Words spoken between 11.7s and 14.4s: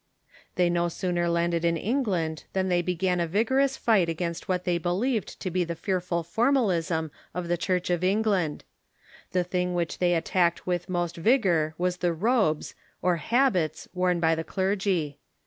was the robes, or habits, worn by